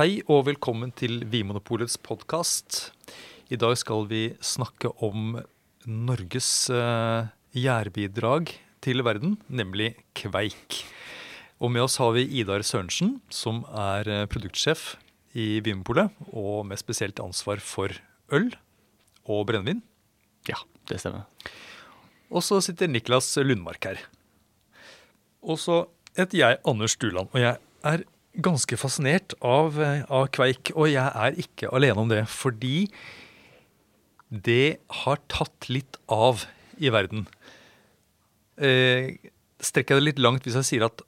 [0.00, 2.86] Hei og velkommen til Vinmonopolets podkast.
[3.52, 5.34] I dag skal vi snakke om
[5.84, 8.48] Norges uh, gjærbidrag
[8.80, 10.78] til verden, nemlig kveik.
[11.60, 14.94] Og med oss har vi Idar Sørensen, som er eh, produktsjef
[15.36, 17.92] i Vinmonopolet, og med spesielt ansvar for
[18.32, 18.48] øl
[19.26, 19.82] og brennevin.
[20.48, 21.28] Ja, det stemmer.
[22.32, 24.00] Og så sitter Niklas Lundmark her.
[25.44, 25.82] Og så
[26.16, 28.08] heter jeg Anders Duland, og jeg er
[28.38, 30.72] ganske fascinert av, eh, av, kveik.
[30.76, 32.88] Og jeg er ikke alene om det, fordi
[34.30, 36.46] det har tatt litt av
[36.78, 37.26] i verden.
[38.56, 39.16] Eh,
[39.60, 41.02] strekker jeg det litt langt hvis jeg sier at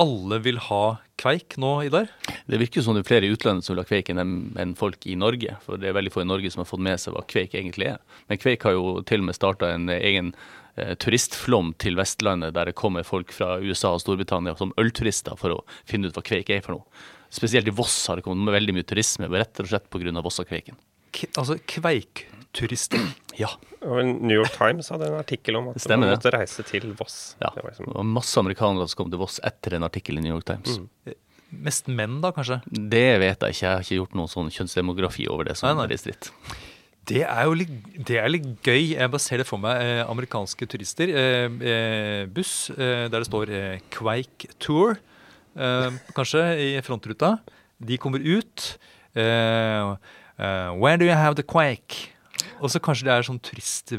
[0.00, 0.82] alle vil ha
[1.20, 2.10] kveik nå, Idar?
[2.50, 5.14] Det virker som det er flere i utlandet som vil ha kveik enn folk i
[5.18, 5.54] Norge.
[5.64, 7.92] For det er veldig få i Norge som har fått med seg hva kveik egentlig
[7.94, 8.02] er.
[8.28, 10.34] Men kveik har jo til og med starta en egen
[10.76, 15.54] Eh, turistflom til Vestlandet, der det kommer folk fra USA og Storbritannia som ølturister for
[15.54, 17.04] å finne ut hva kveik er for noe.
[17.34, 20.10] Spesielt i Voss har det kommet veldig mye turisme, rett og slett pga.
[20.18, 20.78] Vossakveiken.
[21.14, 21.60] K altså
[22.54, 23.00] kveikturister?
[23.36, 23.48] Ja.
[23.82, 27.36] New York Times hadde en artikkel om at Stemmer, man måtte reise til Voss.
[27.40, 27.50] Ja.
[27.54, 27.86] Det var, liksom...
[27.90, 30.78] det var masse amerikanere som kom til Voss etter en artikkel i New York Times.
[30.78, 30.86] Mm.
[31.10, 31.18] Eh,
[31.66, 32.60] mest menn, da, kanskje?
[32.70, 33.66] Det vet jeg ikke.
[33.66, 35.58] Jeg har ikke gjort noen sånn kjønnsdemografi over det.
[35.58, 35.90] som nei, nei.
[35.92, 36.30] distrikt.
[37.04, 37.74] Det er jo litt,
[38.08, 38.94] det er litt gøy.
[38.94, 39.82] Jeg bare ser det for meg.
[39.82, 41.10] Eh, amerikanske turister.
[41.10, 44.96] Eh, eh, buss eh, der det står eh, Quake Tour,
[45.58, 47.36] eh, kanskje, i frontruta.
[47.82, 48.78] De kommer ut.
[49.14, 52.13] where do you have the quake?
[52.62, 53.92] Og så kanskje det er sånn turist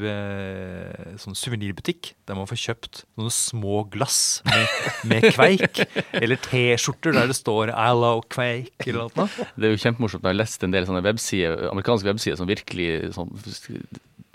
[1.22, 4.76] sånn suvenirbutikk der man får kjøpt noen små glass med,
[5.12, 5.82] med kveik.
[6.22, 9.48] eller T-skjorter der det står 'I love kveik' eller noe.
[9.56, 10.24] Det er jo kjempemorsomt.
[10.24, 13.32] Jeg har lest en del sånne websider, amerikanske websider som virkelig sånn,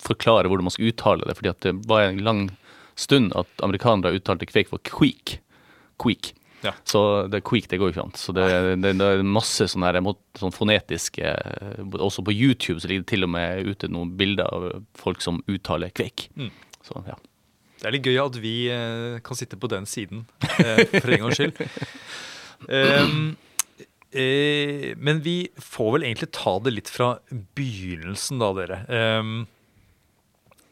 [0.02, 1.38] forklarer hvordan man skal uttale det.
[1.38, 2.44] fordi at det var en lang
[2.96, 5.40] stund at amerikanere uttalte kveik for kveik.
[6.02, 6.34] Queak.
[6.62, 6.73] Ja.
[6.86, 8.16] Så det quick, det går jo ikke an.
[8.20, 8.45] Så det,
[8.84, 11.34] det, det, er masse sånne, her, sånn fonetiske
[11.98, 14.68] Også på YouTube så ligger det til og med ute noen bilder av
[15.00, 16.28] folk som uttaler kveik.
[16.38, 16.52] Mm.
[16.86, 17.18] Så, ja.
[17.81, 20.28] Det er litt gøy at vi eh, kan sitte på den siden,
[20.62, 21.63] eh, for en gangs skyld.
[22.69, 23.16] Um,
[24.22, 27.16] eh, men vi får vel egentlig ta det litt fra
[27.57, 28.80] begynnelsen, da, dere.
[28.86, 29.34] Um,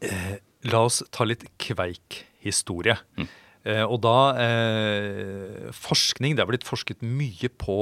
[0.06, 0.36] eh,
[0.70, 3.00] la oss ta litt kveik-historie.
[3.18, 3.30] Mm.
[3.70, 7.78] Eh, og da eh, Forskning Det er blitt forsket mye på,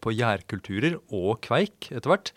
[0.00, 2.32] på gjærkulturer og kveik etter hvert.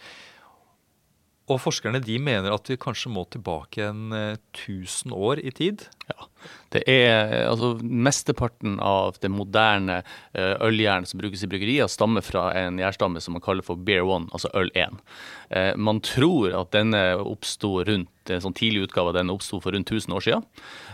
[1.51, 5.83] Og forskerne de mener at vi kanskje må tilbake en 1000 eh, år i tid.
[6.11, 6.27] Ja,
[6.75, 12.49] det er altså Mesteparten av det moderne uh, øljern som brukes i bryggerier, stammer fra
[12.57, 15.01] en gjærstamme som man kaller for beer One, altså øl 1.
[15.51, 19.75] Uh, man tror at denne oppsto rundt en sånn tidlig utgave av denne oppsto for
[19.75, 20.47] rundt 1000 år siden.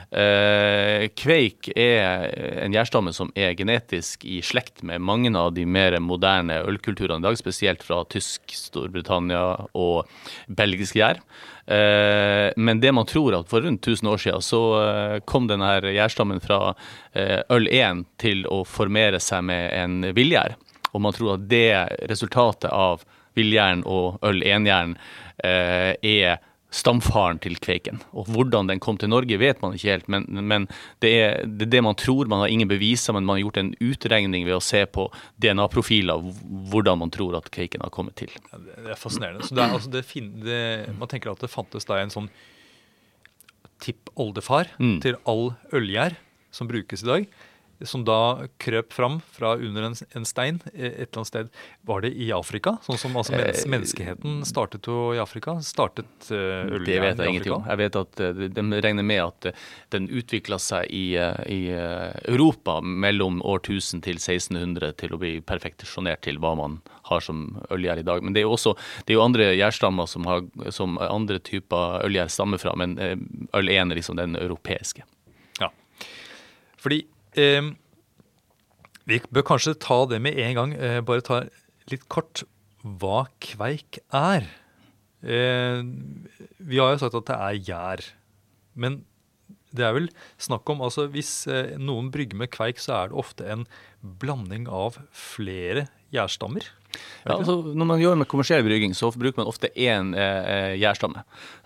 [0.07, 2.29] Eh, kveik er
[2.63, 7.28] en gjærstamme som er genetisk i slekt med mange av de mer moderne ølkulturene i
[7.28, 10.07] dag, spesielt fra tysk, Storbritannia og
[10.47, 11.19] belgisk gjær.
[11.68, 15.75] Eh, men det man tror at for rundt 1000 år siden så eh, kom denne
[15.84, 16.72] gjærstammen fra
[17.51, 20.56] øl 1 til å formere seg med en villgjær.
[20.94, 21.74] Og man tror at det
[22.07, 23.03] resultatet av
[23.38, 24.95] villgjæren og øl 1-gjæren
[25.44, 26.39] er
[26.74, 28.02] stamfaren til kveiken.
[28.12, 30.68] Og hvordan den kom til Norge, vet man ikke helt, men, men
[31.04, 32.28] det, er, det, er, det man tror.
[32.28, 35.08] Man har ingen beviser, men man har gjort en utregning ved å se på
[35.44, 36.28] DNA-profiler
[36.74, 38.34] hvordan man tror at kveiken har kommet til.
[38.52, 39.48] Ja, det er fascinerende.
[39.48, 40.62] Så det er, altså det,
[41.00, 42.32] man tenker at det fantes da en sånn
[43.84, 44.98] tippoldefar mm.
[45.06, 46.18] til all ølgjær
[46.52, 47.30] som brukes i dag
[47.86, 51.50] som da krøp fram fra under en, en, stein et eller annet sted.
[51.86, 52.78] Var det i Afrika?
[52.86, 55.58] Sånn som altså, mens, eh, menneskeheten startet jo i Afrika?
[55.66, 56.86] Startet uh, i Afrika?
[56.88, 57.68] Det vet jeg ingenting om.
[57.70, 61.70] Jeg vet at uh, De regner med at uh, den utvikla seg i, uh, i
[62.26, 66.80] Europa mellom år 1000 til 1600 til å bli perfeksjonert til hva man
[67.12, 68.24] har som ølgjær i dag.
[68.26, 68.74] Men det er jo også
[69.06, 70.26] det er jo andre gjærstammer som,
[70.74, 75.06] som andre typer ølgjær stammer fra, men øl 1 er liksom den europeiske.
[75.62, 75.70] Ja,
[76.82, 77.06] fordi
[77.38, 77.74] Eh,
[79.08, 80.74] vi bør kanskje ta det med en gang.
[80.75, 81.44] Eh, bare ta
[81.92, 82.44] litt kort
[82.84, 84.48] hva kveik er.
[85.24, 85.84] Eh,
[86.60, 88.07] vi har jo sagt at det er gjær.
[88.78, 89.01] Men
[89.75, 90.10] det er vel
[90.42, 93.66] snakk om altså Hvis eh, noen brygger med kveik, så er det ofte en
[94.01, 96.68] blanding av flere gjærstammer.
[97.28, 101.24] Ja, altså, når man gjør med kommersiell brygging, så bruker man ofte én eh, gjærstamme.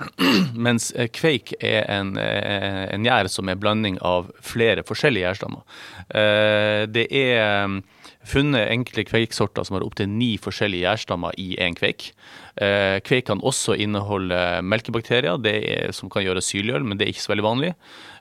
[0.67, 5.65] Mens eh, kveik er en, eh, en gjær som er blanding av flere forskjellige gjærstammer.
[6.09, 7.81] Eh, det er
[8.27, 12.11] funnet enkle kveiksorter som har opptil ni forskjellige gjærstammer i én kveik.
[12.59, 14.37] Eh, kveik kan også inneholde
[14.67, 17.71] melkebakterier, er, som kan gjøre syrligøl, men det er ikke så veldig vanlig.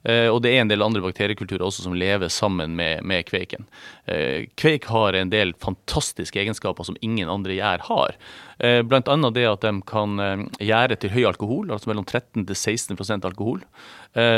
[0.07, 3.67] Eh, og det er en del andre bakteriekulturer også som lever sammen med, med kveiken.
[4.07, 8.17] Eh, kveik har en del fantastiske egenskaper som ingen andre gjær har.
[8.61, 9.15] Bl.a.
[9.33, 10.21] det at de kan
[10.61, 13.63] gjære til høy alkohol, altså mellom 13 til 16% alkohol.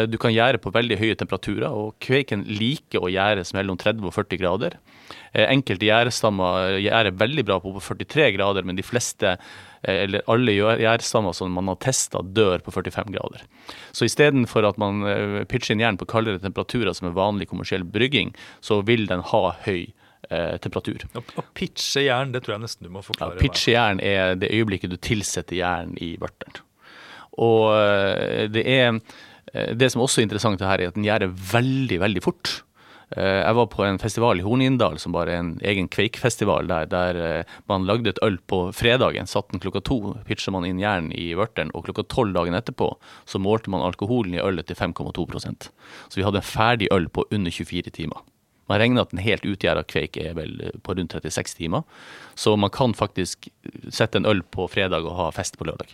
[0.06, 4.14] Du kan gjære på veldig høye temperaturer, og kveiken liker å gjæres mellom 30 og
[4.14, 4.78] 40 grader.
[5.34, 9.34] Enkelte gjærestammer gjærer veldig bra på 43 grader, men de fleste
[9.82, 13.42] eller alle gjærstammer som man har testa, dør på 45 grader.
[13.90, 15.02] Så istedenfor at man
[15.50, 18.30] pitcher inn jern på kaldere temperaturer som er vanlig kommersiell brygging,
[18.62, 19.90] så vil den ha høy
[20.30, 21.04] eh, temperatur.
[21.18, 23.36] Å pitche jern, det tror jeg nesten du må forklare.
[23.36, 26.62] Ja, pitche jern er det øyeblikket du tilsetter jern i vørteren.
[27.42, 31.32] Og eh, det er eh, Det som også er interessant her, er at den gjærer
[31.52, 32.60] veldig, veldig fort.
[33.16, 36.88] Eh, jeg var på en festival i Hornindal som bare er en egen kveikfestival der,
[36.90, 39.28] der man lagde et øl på fredagen.
[39.28, 42.92] Satt den klokka to, pitcha man inn jern i vørteren, og klokka tolv dagen etterpå
[43.28, 45.70] så målte man alkoholen i ølet til 5,2%
[46.08, 48.24] Så vi hadde en ferdig øl på under 24 timer.
[48.70, 50.54] Man regner at en helt utgjæra kveik er vel
[50.84, 51.82] på rundt 36 timer.
[52.38, 53.50] Så man kan faktisk
[53.90, 55.92] sette en øl på fredag og ha fest på lørdag.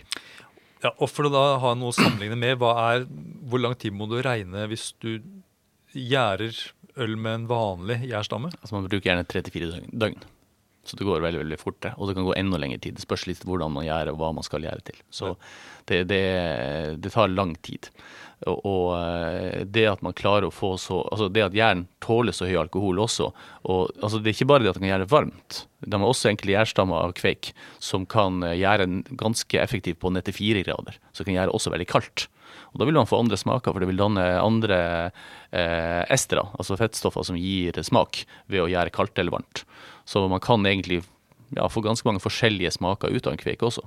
[0.83, 3.03] Ja, og For å da ha noe å sammenligne med, er,
[3.49, 5.17] hvor lang tid må du regne hvis du
[5.91, 6.55] gjærer
[7.03, 8.51] øl med en vanlig gjærstamme?
[8.59, 10.19] Altså Man bruker gjerne tre til fire døgn.
[10.89, 11.81] Så det går veldig veldig fort.
[11.81, 11.91] det.
[11.97, 12.95] Og det kan gå enda lengre tid.
[12.97, 14.97] Det spørs litt hvordan man gjør og hva man skal gjøre til.
[15.13, 15.35] Så
[15.89, 16.23] det, det,
[17.03, 17.91] det tar lang tid.
[18.47, 22.31] Og, og, eh, det at man klarer å få så Altså det at jern tåler
[22.35, 23.29] så høy alkohol også.
[23.67, 25.61] Og altså det er ikke bare det at den kan gjøre varmt.
[25.83, 27.51] De har også enkelte gjærstammer av kveik
[27.83, 30.97] som kan eh, gjøre ganske effektivt på ned til fire grader.
[31.11, 32.29] Så det kan gjøre også veldig kaldt.
[32.73, 34.79] Og Da vil man få andre smaker, for det vil danne andre
[35.51, 39.63] eh, estere, altså fettstoffer som gir smak, ved å gjøre kaldt eller varmt.
[40.09, 41.03] Så man kan egentlig
[41.55, 43.85] ja, få ganske mange forskjellige smaker ut av en kveik også.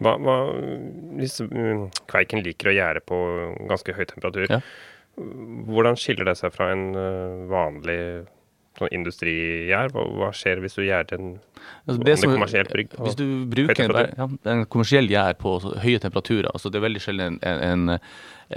[0.00, 0.36] Hva, hva,
[1.18, 3.16] hvis mm, kveiken liker å gjære på
[3.68, 4.60] ganske høy temperatur, ja.
[5.68, 6.86] hvordan skiller det seg fra en
[7.52, 8.28] vanlig vanlig
[8.78, 9.92] sånn industrigjær?
[9.94, 11.32] Hva, hva, skjer hvis du gjærer en
[11.86, 16.72] altså kommersiell brygg Hvis du bruker en, ja, en kommersiell gjær på høye temperaturer, altså
[16.72, 17.98] det er veldig sjelden en, en,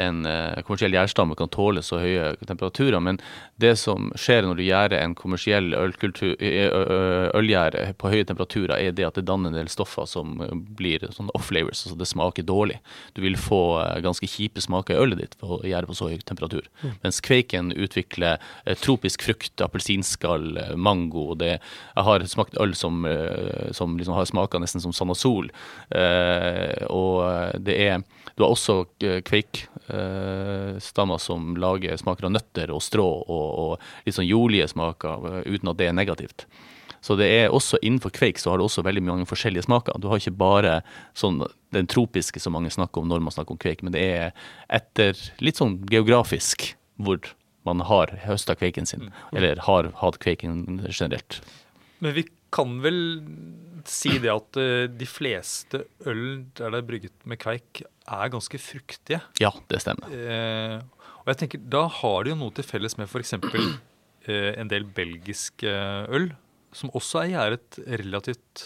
[0.01, 2.99] en uh, kommersiell gjærstamme kan tåle så høye temperaturer.
[3.03, 3.19] Men
[3.61, 9.17] det som skjer når du gjærer en kommersiell ølgjære på høye temperaturer, er det at
[9.19, 10.25] det danner en del stoffer som
[10.77, 12.77] blir sånn off-flavors, altså det smaker dårlig.
[13.15, 13.61] Du vil få
[14.03, 16.65] ganske kjipe smaker i ølet ditt på å gjære på så høy temperatur.
[16.83, 16.93] Mm.
[17.05, 18.33] Mens kveiken utvikler
[18.83, 20.45] tropisk frukt, appelsinskall,
[20.75, 21.23] mango.
[21.33, 21.53] og Det,
[21.95, 22.93] jeg har smakt øl som,
[23.75, 25.51] som liksom har smaka nesten som sand og sol.
[26.89, 27.15] og
[27.65, 28.03] det er
[28.35, 30.75] Du har også kveik eh,
[31.23, 35.71] som lager smaker av nøtter og strå og, og litt sånn jordlige smaker, eh, uten
[35.71, 36.45] at det er negativt.
[37.05, 39.99] Så det er også innenfor kveik så har du også veldig mange forskjellige smaker.
[40.01, 40.79] Du har ikke bare
[41.15, 41.43] sånn
[41.75, 45.15] den tropiske som mange snakker om når man snakker om kveik, men det er etter
[45.39, 47.21] litt sånn geografisk hvor
[47.65, 49.37] man har høsta kveiken sin, mm.
[49.37, 51.39] eller har hatt kveiken generelt.
[52.03, 52.99] Men vi kan vel
[53.89, 54.57] si det at
[54.97, 59.19] de fleste øl der det er brygget med kveik, er ganske fruktige.
[59.41, 60.11] Ja, det stemmer.
[60.13, 60.79] Eh,
[61.23, 63.37] og jeg tenker, Da har de jo noe til felles med f.eks.
[64.25, 66.31] Eh, en del belgisk øl,
[66.73, 68.63] som også er gjæret relativt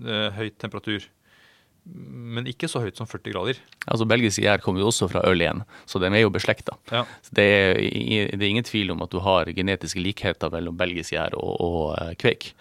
[0.00, 1.04] eh, høyt temperatur.
[1.84, 3.60] Men ikke så høyt som 40 grader.
[3.84, 6.78] Altså Belgisk gjær kommer jo også fra øl igjen, så de er jo beslekta.
[6.88, 7.04] Ja.
[7.28, 11.52] Det, det, er ingen tvil om at du har genetiske likheter mellom belgisk gjær og,
[11.60, 12.54] og kveik.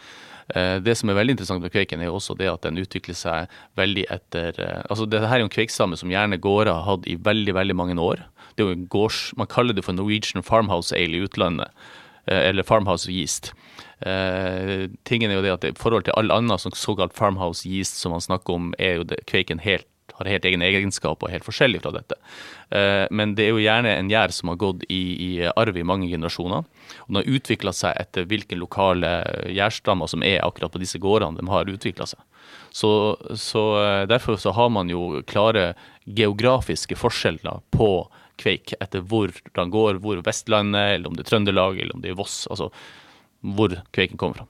[0.56, 3.18] Eh, det som er veldig interessant med kveiken, er jo også det at den utvikler
[3.18, 6.86] seg veldig etter eh, Altså, det her er jo en kveikstamme som gjerne gårder har
[6.88, 8.24] hatt i veldig, veldig mange år.
[8.56, 11.68] Det er jo en gårds, Man kaller det for Norwegian Farmhouse Ale i utlandet.
[12.28, 13.54] Eh, eller Farmhouse Yeast.
[13.98, 18.12] Tingen er jo det at i forhold til all annen sånn såkalt farmhouse yeast som
[18.14, 19.88] man snakker om, er jo det, kveiken helt
[20.18, 22.18] har helt egen egenskap og er helt forskjellig fra dette.
[22.74, 25.86] Eh, men det er jo gjerne en gjær som har gått i, i arv i
[25.88, 26.66] mange generasjoner.
[27.06, 29.12] Og den har utvikla seg etter hvilke lokale
[29.54, 32.22] gjærstammer som er akkurat på disse gårdene de har utvikla seg.
[32.74, 32.92] Så,
[33.36, 35.74] så, eh, Derfor så har man jo klare
[36.06, 37.92] geografiske forskjeller på
[38.38, 42.14] kveik etter hvor den går, hvor Vestlandet, eller om det er Trøndelag, eller om det
[42.14, 42.46] er Voss.
[42.52, 42.72] Altså
[43.42, 44.48] hvor kveiken kommer fra.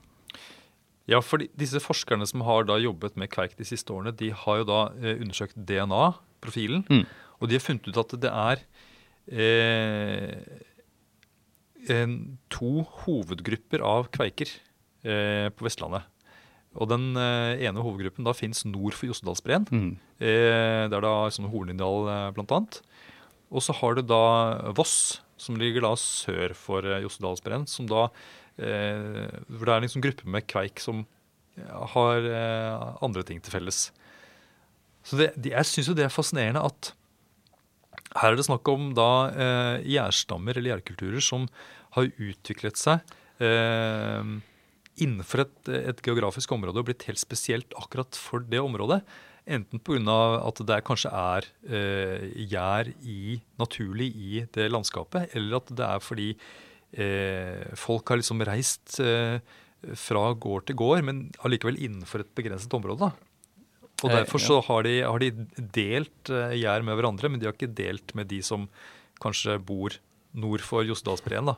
[1.08, 4.62] Ja, for disse forskerne som har da jobbet med kveik de siste årene, de har
[4.62, 6.84] jo da eh, undersøkt DNA-profilen.
[6.92, 7.06] Mm.
[7.40, 8.64] Og de har funnet ut at det er
[9.32, 10.36] eh,
[11.96, 12.18] en,
[12.52, 14.52] to hovedgrupper av kveiker
[15.08, 16.08] eh, på Vestlandet.
[16.78, 19.68] Og den eh, ene hovedgruppen da fins nord for Jostedalsbreen.
[19.72, 19.92] Mm.
[20.20, 22.82] Eh, der da sånn Hornindal eh, blant annet.
[23.48, 28.10] Og så har du da Voss, som ligger da sør for eh, Jostedalsbreen, som da
[28.58, 31.04] hvor det er en liksom gruppe med kveik som
[31.66, 33.88] har eh, andre ting til felles.
[35.06, 36.94] Så det, de, Jeg syns jo det er fascinerende at
[38.18, 41.48] her er det snakk om da eh, gjærstammer eller gjærkulturer som
[41.98, 44.36] har utviklet seg eh,
[44.98, 45.58] innenfor et,
[45.92, 49.02] et, geografisk område og blitt helt spesielt akkurat for det området.
[49.48, 50.44] Enten pga.
[50.44, 52.90] at det kanskje er eh, gjær
[53.60, 56.67] naturlig i det landskapet, eller at det er fordi eh,
[57.78, 59.40] folk har liksom reist eh,
[60.00, 63.10] fra gård til gård, men allikevel innenfor et begrenset område.
[63.10, 63.12] da.
[64.04, 67.58] Og eh, Derfor så har de, har de delt gjær med hverandre, men de har
[67.58, 68.70] ikke delt med de som
[69.22, 69.98] kanskje bor
[70.38, 71.52] nord for Jostedalsbreen.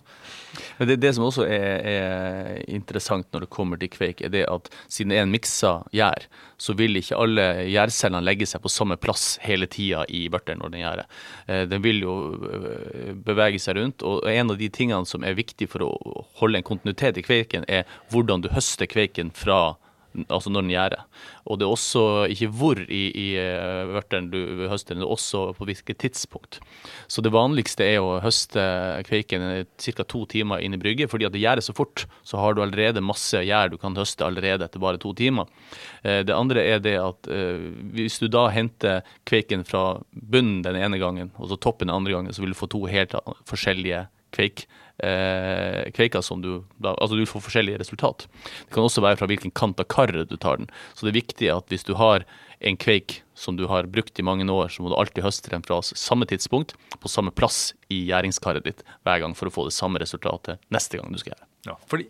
[0.80, 4.70] Det, det som også er, er, interessant når det kommer til kveik, er det at
[4.88, 6.28] siden det er en miksa gjær,
[6.60, 10.74] så vil ikke alle gjærcellene legge seg på samme plass hele tida i børteren når
[10.74, 11.20] den gjærer.
[11.48, 12.16] Eh, den vil jo
[12.50, 15.92] eh, bevege seg rundt, og en av de tingene som er viktig for å
[16.42, 19.78] holde en kontinuitet i kveiken, er hvordan du høster kveiken fra
[20.28, 21.04] altså når den gjærer.
[21.50, 24.40] Og det er også ikke hvor i, i eh, vørteren du
[24.72, 26.60] høster det er også på hvilket tidspunkt.
[27.08, 28.64] Så det vanligste er å høste
[29.08, 30.06] kveiken ca.
[30.06, 32.06] to timer inn i brygget, fordi at det gjærer så fort.
[32.24, 35.50] Så har du allerede masse gjær du kan høste allerede etter bare to timer.
[36.04, 40.80] Eh, det andre er det at eh, hvis du da henter kveiken fra bunnen den
[40.80, 43.16] ene gangen, og så toppen den andre gangen, så vil du få to helt
[43.50, 44.68] forskjellige kveik
[45.06, 48.28] eh, kveika som du da, Altså du får forskjellige resultat.
[48.68, 50.70] Det kan også være fra hvilken kant av karret du tar den.
[50.94, 52.26] Så det er viktig at hvis du har
[52.60, 55.64] en kveik som du har brukt i mange år, så må du alltid høste den
[55.64, 59.76] fra samme tidspunkt, på samme plass i gjæringskaret ditt hver gang for å få det
[59.78, 61.48] samme resultatet neste gang du skal gjøre.
[61.70, 62.10] Ja, fordi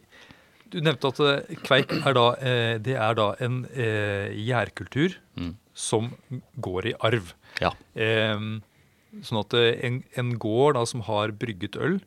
[0.69, 5.53] du nevnte at eh, kveik er da, eh, det er da en eh, gjærkultur mm.
[5.74, 6.12] som
[6.62, 7.34] går i arv.
[7.60, 7.74] Ja.
[9.25, 11.98] Sånn at en, en gård da, som har brygget øl,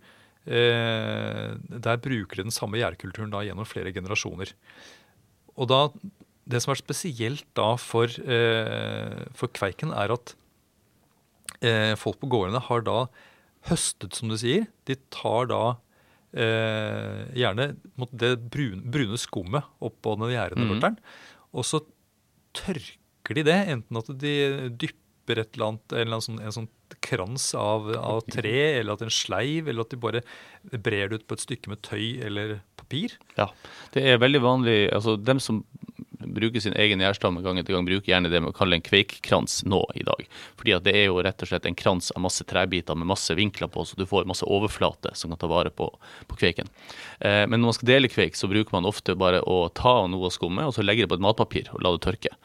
[0.46, 4.50] der bruker de den samme gjærkulturen da gjennom flere generasjoner.
[5.56, 5.88] Og da,
[6.42, 10.34] Det som er spesielt da for, eh, for Kveiken, er at
[11.62, 13.06] eh, folk på gårdene har da
[13.70, 14.66] høstet, som du sier.
[14.84, 15.76] De tar da
[16.34, 17.76] eh, gjerne
[18.10, 20.98] det brune, brune skummet oppå den gjærende mm.
[21.54, 21.84] Og så
[22.52, 24.34] tørker de det, enten at de
[24.74, 28.96] dypper et eller annet, en, eller annen sånn, en sånn krans av, av, tre, eller
[28.96, 30.22] at en sleiv, eller at de bare
[30.72, 33.16] brer det ut på et stykke med tøy eller papir.
[33.38, 33.48] Ja,
[33.94, 34.76] det er veldig vanlig.
[34.92, 35.62] altså Dem som
[36.26, 39.82] bruker sin egen gjærstamme gang etter gang, bruker gjerne det man kaller en kveikkrans nå
[39.98, 40.26] i dag.
[40.58, 43.34] Fordi at det er jo rett og slett en krans av masse trebiter med masse
[43.38, 45.88] vinkler på, så du får masse overflate som kan ta vare på,
[46.30, 46.70] på kveiken.
[47.20, 50.30] Eh, men når man skal dele kveik, så bruker man ofte bare å ta noe
[50.30, 52.36] av skummet og så legge det på et matpapir og la det tørke.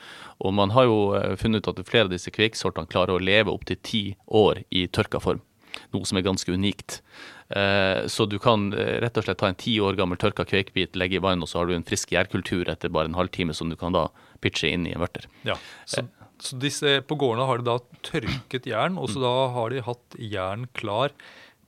[0.43, 3.53] Og man har jo eh, funnet ut at flere av disse kveiksortene klarer å leve
[3.53, 5.43] opptil ti år i tørka form.
[5.96, 7.01] Noe som er ganske unikt.
[7.50, 10.98] Eh, så du kan eh, rett og slett ta en ti år gammel tørka kveikbit,
[11.00, 13.72] legge i vann, og så har du en frisk gjærkultur etter bare en halvtime som
[13.72, 14.07] du kan da
[14.43, 15.29] pitche inn i en vørter.
[15.48, 15.55] Ja,
[15.88, 16.03] så,
[16.43, 20.19] så disse, på gårdene har de da tørket jern, og så da har de hatt
[20.19, 21.15] jern klar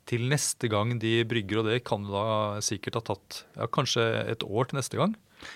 [0.09, 2.25] til neste gang de brygger, og det kan da
[2.65, 5.13] sikkert ha tatt ja, kanskje et år til neste gang.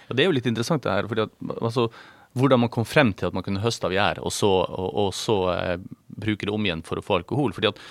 [0.07, 1.09] Ja, Det er jo litt interessant det her.
[1.09, 1.89] fordi at altså,
[2.37, 5.11] hvordan man kom frem til at man kunne høste av gjær, og så, og, og
[5.17, 7.53] så eh, bruke det om igjen for å få alkohol.
[7.53, 7.81] fordi at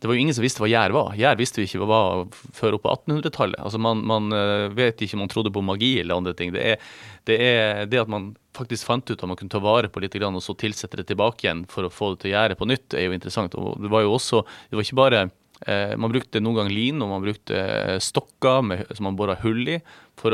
[0.00, 1.10] det var jo ingen som visste hva gjær var.
[1.18, 2.22] Gjær visste vi ikke hva var
[2.56, 3.60] før opp på 1800-tallet.
[3.60, 6.54] Altså man, man, eh, vet ikke om man trodde på magi eller andre ting.
[6.56, 6.86] Det er,
[7.28, 10.16] det er, det at man faktisk fant ut at man kunne ta vare på litt
[10.20, 12.96] og så tilsette det tilbake igjen for å få det til å gjære på nytt,
[12.96, 13.54] er jo interessant.
[13.60, 15.28] Og det var jo også, det var ikke bare
[15.68, 19.60] Eh, man brukte noen gang lin, og man brukte eh, stokker som man bora hull
[19.68, 19.76] i,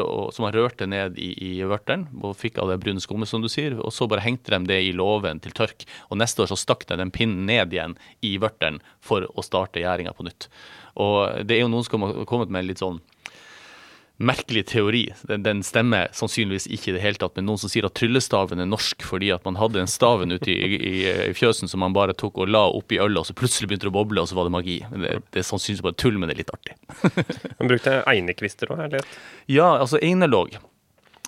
[0.02, 3.44] å, som han rørte ned i, i vørteren og fikk av det brune skummet, som
[3.44, 3.76] du sier.
[3.78, 5.86] Og så bare hengte de det i låven til tørk.
[6.10, 7.94] Og neste år så stakk de den pinnen ned igjen
[8.26, 10.48] i vørteren for å starte gjæringa på nytt.
[10.98, 12.98] Og det er jo noen som har kommet med litt sånn
[14.16, 15.02] merkelig teori.
[15.28, 18.62] Den, den, stemmer sannsynligvis ikke i det hele tatt, men noen som sier at tryllestaven
[18.62, 21.96] er norsk fordi at man hadde en staven ute i, i, i, fjøsen som man
[21.96, 24.38] bare tok og la oppi ølet, og så plutselig begynte det å boble, og så
[24.38, 24.78] var det magi.
[24.92, 26.78] Det, det, er sannsynligvis bare tull, men det er litt artig.
[27.60, 29.12] man brukte einekvister òg, eller?
[29.52, 30.56] Ja, altså einerlåg.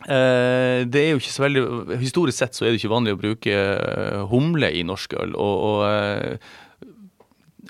[0.07, 1.62] Eh, det er jo ikke så veldig
[1.99, 5.35] Historisk sett så er det ikke vanlig å bruke eh, humle i norsk øl.
[5.35, 6.52] og, og eh,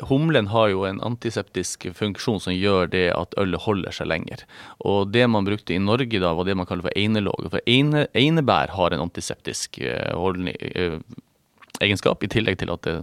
[0.07, 4.45] Humlen har jo en antiseptisk funksjon som gjør det at ølet holder seg lenger.
[4.87, 7.49] Og det man brukte i Norge da, var det man kaller for einelåg.
[7.51, 11.01] For eine, einebær har en antiseptisk uh, holdning, uh,
[11.85, 12.97] egenskap, i tillegg til at det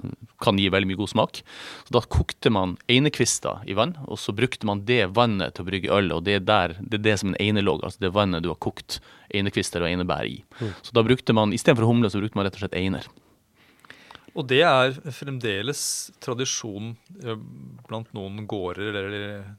[0.43, 1.41] kan gi veldig mye god smak.
[1.87, 5.69] Så Da kokte man einekvister i vann, og så brukte man det vannet til å
[5.69, 6.11] brygge øl.
[6.11, 8.59] og Det er, der, det, er det som en einelåg, altså det vannet du har
[8.59, 8.99] kokt
[9.33, 10.43] einekvister og einebær i.
[10.59, 10.73] Mm.
[10.81, 13.07] Så da brukte man, Istedenfor humle så brukte man rett og slett einer.
[14.35, 15.81] Og det er fremdeles
[16.23, 16.91] tradisjon
[17.23, 17.37] eh,
[17.87, 19.15] blant noen gårder, eller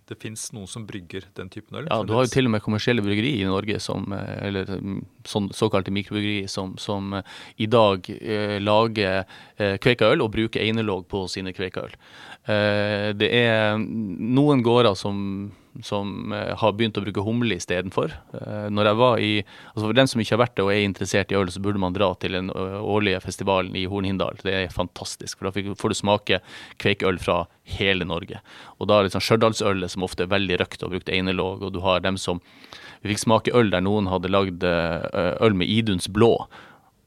[0.09, 1.89] det fins noen som brygger den typen øl?
[1.89, 5.01] Ja, du har jo til og med kommersielle bryggeri i Norge, som, eh, eller mm,
[5.25, 9.23] sånn, såkalte mikrobryggeri, som, som, eh, i dag eh, lager
[9.57, 11.97] eh, kveika øl og bruker einelåg på sine kveika øl.
[12.45, 15.25] Eh, det er noen gårder som
[15.85, 18.15] som eh, har begynt å bruke humle istedenfor.
[18.37, 18.91] Eh, når
[19.21, 19.33] i,
[19.73, 21.83] altså For dem som ikke har vært det og er interessert i øl, så burde
[21.83, 24.39] man dra til den årlige festivalen i Hornhindal.
[24.43, 26.41] Det er fantastisk, for da får du smake
[26.83, 27.43] kveikøl fra
[27.77, 28.41] hele Norge.
[28.79, 31.83] Og da er sånn Stjørdalsølet som ofte er veldig røkt og brukt einelåg, og du
[31.85, 32.43] har dem som
[33.03, 36.49] Vi fikk smake øl der noen hadde lagd øl med Iduns blå,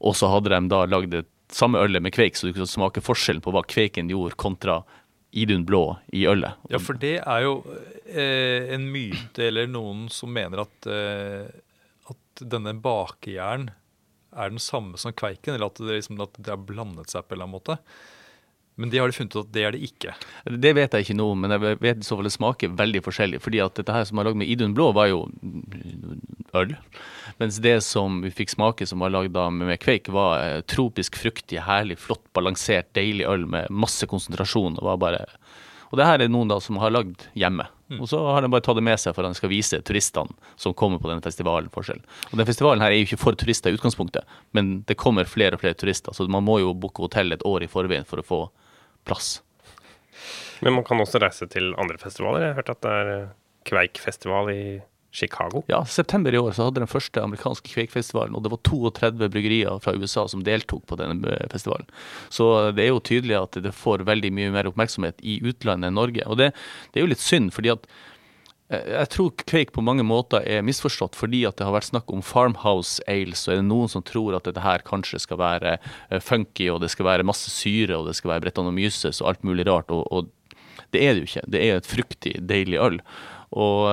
[0.00, 1.16] og så hadde de da lagd
[1.52, 4.80] samme ølet med kveik, så du kunne smake forskjellen på hva kveiken gjorde kontra
[5.30, 5.84] Idun blå
[6.16, 6.58] i ølet.
[6.72, 7.60] Ja, for det er jo
[8.04, 11.46] eh, en myte, eller noen som mener at, eh,
[12.10, 13.68] at denne bakejern
[14.30, 17.34] er den samme som kveiken, eller at det, liksom, at det har blandet seg på
[17.34, 17.78] en eller annen måte.
[18.80, 20.14] Men det har de funnet ut at det er det ikke.
[20.64, 23.02] Det vet jeg ikke noe om, men jeg vet i så fall det smaker veldig
[23.04, 23.40] forskjellig.
[23.44, 25.26] fordi at dette her som er lagd med Idun blå, var jo
[26.56, 26.74] øl.
[27.40, 31.60] Mens det som vi fikk smake som var lagd med kveik, var eh, tropisk fruktig,
[31.66, 34.80] herlig, flott, balansert, deilig øl med masse konsentrasjon.
[34.80, 35.26] Og var bare
[35.90, 37.66] og det her er noen da som har lagd hjemme.
[37.90, 37.98] Mm.
[37.98, 40.52] Og så har de bare tatt det med seg for at de skal vise turistene
[40.60, 41.98] som kommer på denne festivalen, forskjell.
[42.30, 45.58] Og den festivalen her er jo ikke for turister i utgangspunktet, men det kommer flere
[45.58, 48.26] og flere turister, så man må jo booke hotell et år i forveien for å
[48.26, 48.40] få
[49.10, 49.40] plass.
[50.64, 52.44] Men man kan også reise til andre festivaler.
[52.44, 53.28] Jeg har hørt at det er eh,
[53.68, 54.62] Kveikfestival i
[55.12, 55.62] Chicago?
[55.66, 59.80] Ja, september i år så hadde den første amerikanske kveikfestivalen, og det var 32 bryggerier
[59.82, 61.88] fra USA som deltok på denne eh, festivalen.
[62.30, 65.98] Så det er jo tydelig at det får veldig mye mer oppmerksomhet i utlandet enn
[65.98, 66.26] Norge.
[66.30, 66.52] Og det,
[66.92, 67.90] det er jo litt synd, fordi at
[68.70, 72.22] jeg tror kveik på mange måter er misforstått fordi at det har vært snakk om
[72.22, 73.34] farmhouse ale.
[73.34, 76.78] Så er det noen som tror at dette her kanskje skal være eh, funky, og
[76.84, 79.90] det skal være masse syre, og det skal være bretanomyces og alt mulig rart.
[79.90, 81.44] Og, og det er det jo ikke.
[81.50, 83.00] Det er et fruktig, deilig øl.
[83.58, 83.90] Og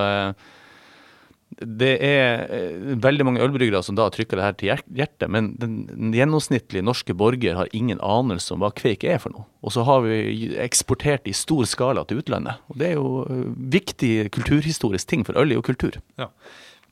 [1.58, 6.14] det er eh, veldig mange ølbryggere som da trykker det her til hjertet, men den
[6.14, 9.48] gjennomsnittlige norske borger har ingen anelse om hva kveik er for noe.
[9.66, 12.62] Og så har vi eksportert i stor skala til utlandet.
[12.70, 13.48] Og det er jo eh,
[13.78, 15.98] viktig kulturhistorisk ting, for øl er jo kultur.
[16.22, 16.30] Ja.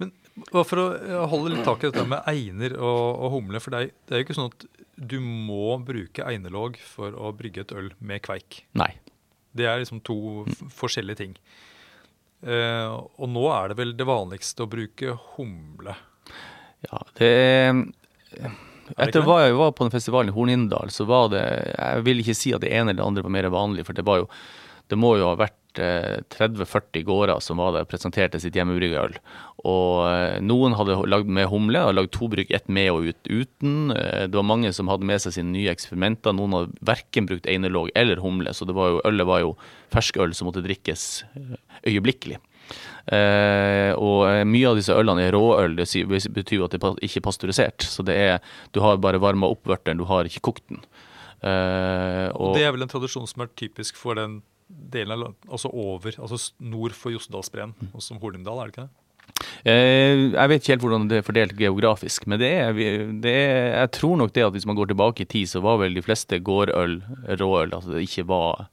[0.02, 0.16] Men
[0.50, 3.94] for å holde litt tak i dette med einer og, og humle, for det er,
[4.08, 7.94] det er jo ikke sånn at du må bruke einelåg for å brygge et øl
[8.00, 8.64] med kveik.
[8.80, 8.96] Nei.
[9.56, 10.18] Det er liksom to
[10.74, 11.38] forskjellige ting.
[12.44, 15.96] Uh, og nå er det vel det vanligste å bruke humle?
[16.86, 17.84] Ja, det er
[19.02, 22.38] etter hva jeg var på den festivalen i Hornindal, så var det Jeg vil ikke
[22.38, 24.28] si at det ene eller det andre var mer vanlig, for det var jo
[24.92, 29.18] Det må jo ha vært 30-40 eh, gårder som var der presenterte sitt hjemmebrygga øl.
[29.66, 33.30] Og eh, noen hadde lagd med humle, og lagd to brygg, ett med og ut
[33.30, 33.94] uten.
[33.94, 36.36] Det var mange som hadde med seg sine nye eksperimenter.
[36.36, 39.56] Noen hadde verken brukt einelog eller humle, så det var jo, ølet var jo
[39.94, 41.26] ferskøl som måtte drikkes
[41.86, 42.42] øyeblikkelig.
[43.06, 45.86] Uh, og mye av disse ølene er råøl, det
[46.34, 47.86] betyr at det ikke er pasteurisert.
[47.86, 48.40] Så det er,
[48.74, 50.82] du har bare varma opp vørteren, du har ikke kokt den.
[51.46, 55.72] Eh, og, det er vel en tradisjon som er typisk for den delen av altså
[55.72, 59.02] over, altså nord for Jostedalsbreen, som Hornindal, er det ikke det?
[59.66, 62.78] Eh, jeg vet ikke helt hvordan det er fordelt geografisk, men det er,
[63.24, 65.82] det er, jeg tror nok det at hvis man går tilbake i tid, så var
[65.82, 67.00] vel de fleste gårdøl
[67.42, 67.74] råøl.
[67.74, 68.68] Altså det ikke var